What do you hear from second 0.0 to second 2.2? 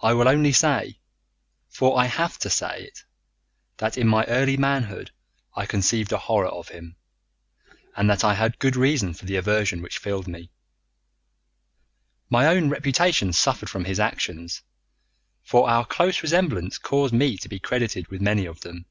I will only say for I